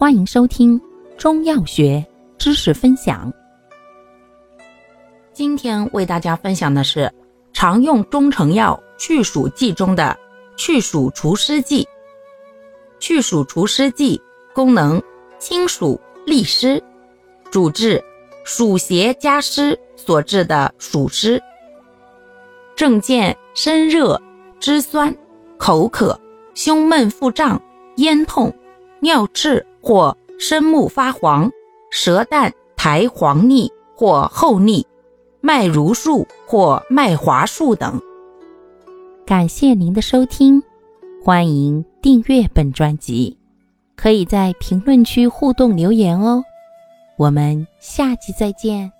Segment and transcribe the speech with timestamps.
[0.00, 0.80] 欢迎收听
[1.16, 2.06] 中药学
[2.38, 3.32] 知识分享。
[5.32, 7.12] 今天为大家分享的是
[7.52, 10.16] 常用中成药去暑剂中的
[10.56, 11.84] 去暑除湿剂。
[13.00, 14.22] 去暑除湿剂
[14.54, 15.02] 功能
[15.40, 16.80] 清暑利湿，
[17.50, 18.00] 主治
[18.44, 21.42] 暑邪加湿所致的暑湿。
[22.76, 24.22] 症见身热、
[24.60, 25.12] 肢酸、
[25.56, 26.16] 口渴、
[26.54, 27.60] 胸闷腹胀、
[27.96, 28.54] 咽痛、
[29.00, 29.66] 尿赤。
[29.88, 31.50] 或深目发黄、
[31.90, 34.86] 舌淡苔黄腻或厚腻、
[35.40, 37.98] 脉如数或脉滑数等。
[39.24, 40.62] 感谢您的收听，
[41.24, 43.38] 欢迎订阅本专辑，
[43.96, 46.44] 可以在评论区互动留言哦。
[47.16, 48.92] 我们下期再见。